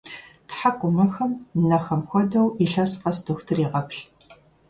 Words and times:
ТхьэкӀумэхэм, 0.47 1.31
нэхэм 1.67 2.01
хуэдэу, 2.09 2.47
илъэс 2.65 2.93
къэс 3.01 3.17
дохутыр 3.25 3.59
егъэплъ. 3.65 4.01